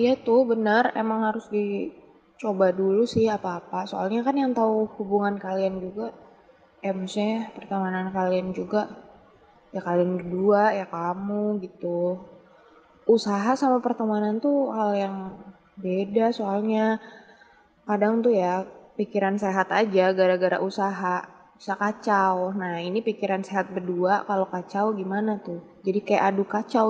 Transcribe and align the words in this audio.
Iya 0.00 0.12
tuh 0.26 0.40
benar, 0.52 0.84
emang 1.02 1.20
harus 1.28 1.46
dicoba 1.56 2.66
dulu 2.80 3.02
sih 3.14 3.26
apa-apa. 3.36 3.80
Soalnya 3.90 4.20
kan 4.26 4.36
yang 4.42 4.52
tahu 4.60 4.76
hubungan 4.96 5.34
kalian 5.46 5.74
juga, 5.84 6.06
eh 6.86 6.94
maksudnya 6.98 7.38
pertemanan 7.56 8.06
kalian 8.18 8.48
juga, 8.58 8.82
ya 9.74 9.80
kalian 9.88 10.10
berdua, 10.18 10.62
ya 10.80 10.86
kamu 10.96 11.44
gitu. 11.66 11.98
Usaha 13.16 13.52
sama 13.62 13.78
pertemanan 13.86 14.34
tuh 14.46 14.58
hal 14.76 14.90
yang 15.04 15.16
beda 15.84 16.26
soalnya. 16.38 16.86
Kadang 17.88 18.14
tuh 18.24 18.32
ya 18.42 18.52
pikiran 18.98 19.36
sehat 19.44 19.68
aja 19.80 20.04
gara-gara 20.18 20.58
usaha 20.68 21.16
bisa 21.58 21.74
kacau. 21.84 22.34
Nah 22.60 22.74
ini 22.88 22.98
pikiran 23.08 23.42
sehat 23.48 23.66
berdua 23.76 24.14
kalau 24.30 24.46
kacau 24.54 24.86
gimana 25.00 25.32
tuh? 25.46 25.60
Jadi 25.86 26.00
kayak 26.06 26.24
adu 26.30 26.44
kacau 26.54 26.86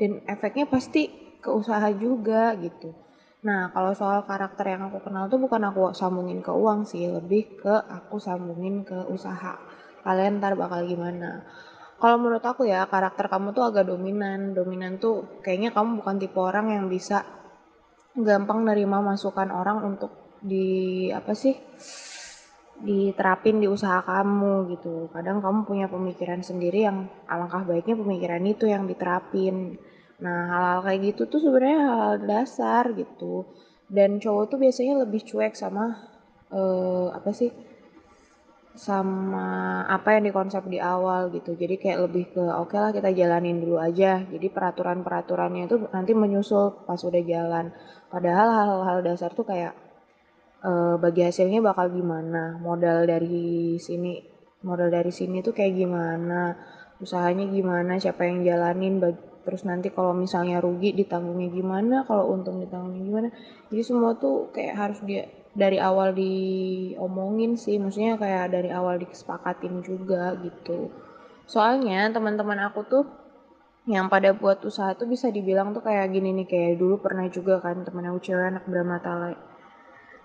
dan 0.00 0.12
efeknya 0.34 0.66
pasti 0.74 1.02
ke 1.40 1.50
usaha 1.50 1.88
juga 1.92 2.54
gitu. 2.60 2.92
Nah, 3.40 3.72
kalau 3.72 3.96
soal 3.96 4.20
karakter 4.28 4.76
yang 4.76 4.92
aku 4.92 5.00
kenal 5.00 5.24
tuh 5.32 5.40
bukan 5.40 5.64
aku 5.72 5.96
sambungin 5.96 6.44
ke 6.44 6.52
uang 6.52 6.84
sih, 6.84 7.08
lebih 7.08 7.48
ke 7.56 7.74
aku 7.88 8.20
sambungin 8.20 8.84
ke 8.84 9.08
usaha. 9.08 9.56
Kalian 10.04 10.40
ntar 10.40 10.54
bakal 10.60 10.84
gimana? 10.84 11.44
Kalau 12.00 12.16
menurut 12.20 12.44
aku 12.44 12.68
ya, 12.68 12.84
karakter 12.88 13.28
kamu 13.32 13.52
tuh 13.56 13.64
agak 13.64 13.88
dominan. 13.88 14.52
Dominan 14.52 15.00
tuh 15.00 15.24
kayaknya 15.44 15.72
kamu 15.72 16.00
bukan 16.00 16.16
tipe 16.20 16.36
orang 16.40 16.72
yang 16.72 16.86
bisa 16.88 17.24
gampang 18.16 18.64
nerima 18.68 19.00
masukan 19.00 19.48
orang 19.52 19.84
untuk 19.84 20.12
di 20.40 21.08
apa 21.12 21.32
sih? 21.32 21.56
diterapin 22.80 23.60
di 23.60 23.68
usaha 23.68 24.00
kamu 24.00 24.72
gitu. 24.72 25.12
Kadang 25.12 25.44
kamu 25.44 25.68
punya 25.68 25.86
pemikiran 25.86 26.40
sendiri 26.40 26.88
yang 26.88 27.12
alangkah 27.28 27.62
baiknya 27.64 27.96
pemikiran 27.96 28.40
itu 28.48 28.64
yang 28.66 28.88
diterapin. 28.88 29.76
Nah, 30.20 30.40
hal-hal 30.52 30.80
kayak 30.84 31.00
gitu 31.12 31.22
tuh 31.32 31.40
sebenarnya 31.40 31.80
hal, 31.84 32.12
dasar 32.24 32.84
gitu. 32.96 33.48
Dan 33.90 34.22
cowok 34.22 34.44
tuh 34.54 34.58
biasanya 34.60 35.02
lebih 35.02 35.24
cuek 35.26 35.56
sama 35.56 35.98
uh, 36.52 37.08
apa 37.12 37.30
sih? 37.32 37.50
sama 38.70 39.82
apa 39.90 40.14
yang 40.16 40.30
dikonsep 40.30 40.62
di 40.70 40.78
awal 40.78 41.28
gitu. 41.34 41.58
Jadi 41.58 41.74
kayak 41.76 41.98
lebih 42.06 42.24
ke 42.32 42.40
oke 42.40 42.70
okay 42.70 42.78
lah 42.78 42.90
kita 42.94 43.10
jalanin 43.10 43.58
dulu 43.58 43.82
aja. 43.82 44.22
Jadi 44.22 44.46
peraturan-peraturannya 44.46 45.66
itu 45.66 45.76
nanti 45.90 46.12
menyusul 46.14 46.86
pas 46.86 47.00
udah 47.02 47.22
jalan. 47.26 47.74
Padahal 48.08 48.48
hal-hal 48.54 48.98
dasar 49.02 49.34
tuh 49.34 49.44
kayak 49.44 49.74
uh, 50.64 50.96
bagi 50.96 51.26
hasilnya 51.26 51.60
bakal 51.60 51.90
gimana, 51.90 52.56
modal 52.62 53.04
dari 53.04 53.76
sini, 53.76 54.22
modal 54.64 54.88
dari 54.88 55.12
sini 55.12 55.42
tuh 55.42 55.52
kayak 55.52 55.74
gimana, 55.76 56.54
usahanya 57.02 57.48
gimana, 57.48 57.98
siapa 57.98 58.28
yang 58.28 58.44
jalanin, 58.46 59.00
bagi, 59.00 59.20
terus 59.50 59.66
nanti 59.66 59.90
kalau 59.90 60.14
misalnya 60.14 60.62
rugi 60.62 60.94
ditanggungnya 60.94 61.50
gimana? 61.50 62.06
Kalau 62.06 62.30
untung 62.30 62.62
ditanggungnya 62.62 63.02
gimana? 63.02 63.28
Jadi 63.66 63.82
semua 63.82 64.14
tuh 64.14 64.54
kayak 64.54 64.74
harus 64.78 64.98
dia 65.02 65.26
dari 65.50 65.82
awal 65.82 66.14
diomongin 66.14 67.58
sih. 67.58 67.82
Maksudnya 67.82 68.14
kayak 68.14 68.54
dari 68.54 68.70
awal 68.70 69.02
disepakatin 69.02 69.82
juga 69.82 70.38
gitu. 70.38 70.94
Soalnya 71.50 72.06
teman-teman 72.14 72.62
aku 72.70 72.86
tuh 72.86 73.04
yang 73.90 74.06
pada 74.06 74.30
buat 74.30 74.62
usaha 74.62 74.94
tuh 74.94 75.10
bisa 75.10 75.34
dibilang 75.34 75.74
tuh 75.74 75.82
kayak 75.82 76.14
gini 76.14 76.30
nih. 76.30 76.46
Kayak 76.46 76.78
dulu 76.78 77.02
pernah 77.02 77.26
juga 77.26 77.58
kan 77.58 77.82
temen 77.82 78.06
aku 78.06 78.22
cewek 78.22 78.46
anak 78.54 78.64
bermata 78.70 79.34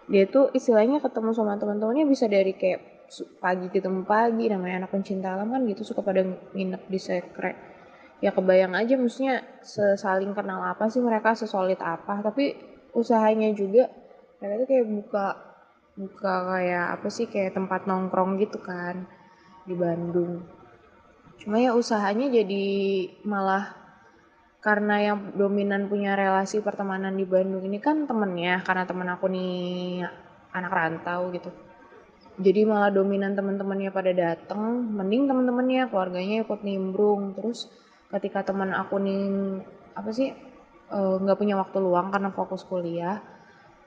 dia 0.06 0.30
tuh 0.30 0.54
istilahnya 0.54 1.02
ketemu 1.02 1.34
sama 1.34 1.58
teman-temannya 1.58 2.06
bisa 2.06 2.30
dari 2.30 2.54
kayak 2.54 3.10
pagi 3.42 3.70
ketemu 3.70 4.06
pagi 4.06 4.50
namanya 4.50 4.86
anak 4.86 4.92
pencinta 4.94 5.34
alam 5.34 5.54
kan 5.54 5.62
gitu 5.70 5.86
suka 5.86 6.02
pada 6.02 6.26
nginep 6.54 6.84
di 6.90 7.00
sekret 7.02 7.58
ya 8.24 8.32
kebayang 8.32 8.76
aja 8.76 8.96
maksudnya 8.96 9.44
sesaling 9.60 10.32
kenal 10.32 10.64
apa 10.64 10.88
sih 10.88 11.04
mereka 11.04 11.36
sesolid 11.36 11.80
apa. 11.80 12.24
Tapi 12.24 12.56
usahanya 12.96 13.52
juga 13.52 13.92
mereka 14.40 14.64
tuh 14.64 14.68
kayak 14.68 14.88
buka 14.88 15.26
buka 15.96 16.34
kayak 16.52 16.86
apa 17.00 17.08
sih 17.08 17.26
kayak 17.32 17.56
tempat 17.56 17.88
nongkrong 17.88 18.40
gitu 18.40 18.60
kan 18.60 19.08
di 19.64 19.74
Bandung. 19.76 20.44
Cuma 21.40 21.60
ya 21.60 21.76
usahanya 21.76 22.32
jadi 22.32 22.66
malah 23.28 23.86
karena 24.66 24.98
yang 24.98 25.38
dominan 25.38 25.86
punya 25.86 26.18
relasi 26.18 26.58
pertemanan 26.58 27.14
di 27.14 27.22
Bandung 27.22 27.62
ini 27.62 27.78
kan 27.78 28.10
temennya 28.10 28.66
karena 28.66 28.84
temen 28.90 29.08
aku 29.14 29.30
nih 29.30 30.02
anak 30.56 30.72
rantau 30.74 31.30
gitu. 31.30 31.54
Jadi 32.36 32.68
malah 32.68 32.92
dominan 32.92 33.38
teman-temannya 33.38 33.94
pada 33.96 34.12
dateng 34.12 34.92
mending 34.92 35.30
teman-temannya 35.30 35.88
keluarganya 35.88 36.44
ikut 36.44 36.66
nimbrung. 36.66 37.38
Terus 37.38 37.72
ketika 38.16 38.48
teman 38.48 38.72
aku 38.72 38.96
nih 39.04 39.28
apa 39.96 40.10
sih 40.16 40.32
eh, 40.90 41.16
nggak 41.20 41.36
uh, 41.36 41.40
punya 41.40 41.56
waktu 41.60 41.78
luang 41.84 42.10
karena 42.16 42.32
fokus 42.32 42.64
kuliah 42.64 43.20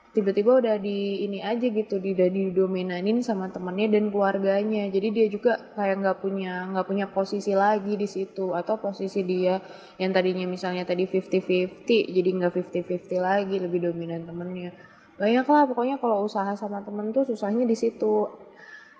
tiba-tiba 0.09 0.57
udah 0.57 0.75
di 0.81 1.21
ini 1.21 1.37
aja 1.45 1.69
gitu 1.69 2.01
udah 2.01 2.29
didominanin 2.33 3.21
sama 3.21 3.53
temennya 3.53 3.93
dan 3.93 4.09
keluarganya. 4.09 4.89
Jadi 4.89 5.07
dia 5.13 5.27
juga 5.29 5.53
kayak 5.77 6.01
nggak 6.01 6.17
punya 6.17 6.65
nggak 6.73 6.87
punya 6.89 7.05
posisi 7.13 7.53
lagi 7.53 7.93
di 7.93 8.09
situ. 8.09 8.57
Atau 8.57 8.81
posisi 8.81 9.21
dia 9.21 9.61
yang 10.01 10.09
tadinya 10.09 10.49
misalnya 10.49 10.81
tadi 10.85 11.05
50-50 11.05 12.09
jadi 12.09 12.29
nggak 12.41 12.51
50-50 12.57 13.21
lagi 13.21 13.55
lebih 13.61 13.79
dominan 13.85 14.25
temennya. 14.25 14.73
Banyak 15.21 15.45
lah 15.45 15.63
pokoknya 15.69 15.95
kalau 16.01 16.25
usaha 16.25 16.49
sama 16.57 16.81
temen 16.81 17.13
tuh 17.13 17.29
susahnya 17.29 17.69
di 17.69 17.77
situ. 17.77 18.25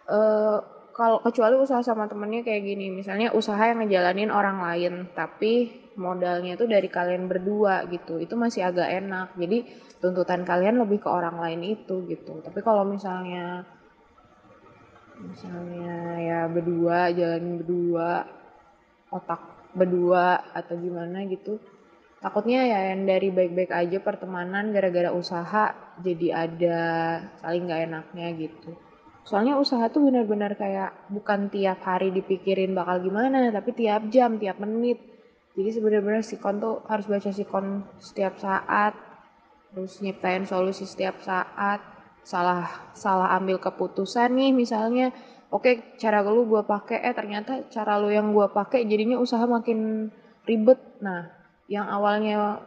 Uh, 0.09 0.78
kalau 0.99 1.23
kecuali 1.23 1.55
usaha 1.55 1.79
sama 1.79 2.11
temennya 2.11 2.43
kayak 2.43 2.63
gini 2.67 2.91
misalnya 2.91 3.31
usaha 3.31 3.63
yang 3.63 3.79
ngejalanin 3.79 4.27
orang 4.35 4.59
lain 4.59 5.07
tapi 5.15 5.71
modalnya 5.95 6.59
itu 6.59 6.67
dari 6.67 6.91
kalian 6.91 7.31
berdua 7.31 7.87
gitu 7.87 8.19
itu 8.19 8.35
masih 8.35 8.67
agak 8.67 8.91
enak. 8.99 9.31
Jadi 9.39 9.63
tuntutan 10.03 10.43
kalian 10.43 10.83
lebih 10.83 10.99
ke 10.99 11.07
orang 11.07 11.39
lain 11.39 11.63
itu 11.63 12.03
gitu. 12.03 12.43
Tapi 12.43 12.59
kalau 12.59 12.83
misalnya 12.83 13.63
misalnya 15.19 15.95
ya 16.19 16.39
berdua 16.51 17.11
jalan 17.15 17.59
berdua 17.59 18.23
otak 19.11 19.41
berdua 19.75 20.39
atau 20.55 20.79
gimana 20.79 21.27
gitu 21.27 21.59
takutnya 22.23 22.63
ya 22.63 22.79
yang 22.95 23.03
dari 23.03 23.27
baik-baik 23.27 23.71
aja 23.71 23.99
pertemanan 23.99 24.71
gara-gara 24.71 25.11
usaha 25.11 25.75
jadi 25.99 26.47
ada 26.47 26.79
saling 27.43 27.67
gak 27.67 27.91
enaknya 27.91 28.27
gitu 28.35 28.71
soalnya 29.27 29.59
usaha 29.59 29.87
tuh 29.91 30.05
benar-benar 30.07 30.55
kayak 30.57 31.11
bukan 31.11 31.51
tiap 31.51 31.83
hari 31.85 32.09
dipikirin 32.09 32.73
bakal 32.73 33.03
gimana 33.03 33.51
tapi 33.53 33.75
tiap 33.75 34.07
jam 34.09 34.39
tiap 34.39 34.57
menit. 34.61 34.99
Jadi 35.53 35.69
sebenarnya 35.75 36.23
sikon 36.23 36.61
tuh 36.63 36.81
harus 36.87 37.05
baca 37.09 37.29
sikon 37.33 37.83
setiap 37.99 38.39
saat 38.39 38.95
terus 39.69 40.01
nyiptain 40.01 40.47
solusi 40.49 40.85
setiap 40.87 41.19
saat. 41.21 41.81
Salah 42.19 42.91
salah 42.93 43.33
ambil 43.39 43.57
keputusan 43.57 44.35
nih 44.37 44.51
misalnya 44.53 45.09
oke 45.49 45.97
cara 45.97 46.21
lu 46.25 46.45
gue 46.45 46.61
pakai. 46.63 47.01
Eh 47.03 47.13
ternyata 47.15 47.65
cara 47.73 47.97
lu 47.97 48.11
yang 48.13 48.31
gue 48.31 48.47
pakai 48.51 48.85
jadinya 48.85 49.17
usaha 49.17 49.43
makin 49.45 50.09
ribet. 50.45 50.79
Nah 51.01 51.27
yang 51.69 51.85
awalnya 51.85 52.59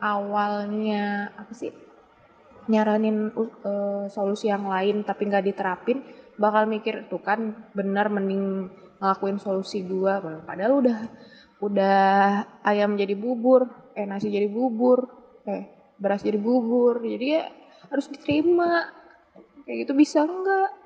awalnya 0.00 1.32
apa 1.34 1.52
sih 1.52 1.72
nyaranin 2.70 3.32
uh, 3.34 4.06
solusi 4.06 4.46
yang 4.50 4.66
lain 4.66 5.02
tapi 5.02 5.26
nggak 5.26 5.46
diterapin 5.46 6.02
bakal 6.38 6.66
mikir 6.66 7.06
tuh 7.10 7.20
kan 7.20 7.54
benar 7.76 8.08
mending 8.08 8.68
ngelakuin 9.02 9.38
solusi 9.42 9.82
gua. 9.82 10.22
Padahal 10.46 10.82
udah 10.82 10.98
udah 11.62 12.02
ayam 12.66 12.98
jadi 12.98 13.14
bubur 13.14 13.70
eh 13.94 14.06
nasi 14.06 14.30
jadi 14.30 14.46
bubur 14.50 15.06
eh 15.46 15.66
beras 15.98 16.22
jadi 16.22 16.38
bubur. 16.38 17.02
Jadi 17.02 17.26
ya 17.38 17.46
harus 17.90 18.06
diterima. 18.10 18.86
Kayak 19.62 19.86
gitu 19.86 19.92
bisa 19.94 20.26
enggak 20.26 20.81